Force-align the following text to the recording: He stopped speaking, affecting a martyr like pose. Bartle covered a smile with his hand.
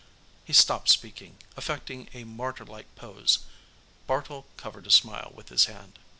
He 0.45 0.51
stopped 0.53 0.89
speaking, 0.89 1.37
affecting 1.55 2.09
a 2.11 2.23
martyr 2.23 2.65
like 2.65 2.87
pose. 2.95 3.37
Bartle 4.07 4.47
covered 4.57 4.87
a 4.87 4.89
smile 4.89 5.31
with 5.35 5.49
his 5.49 5.65
hand. 5.65 5.99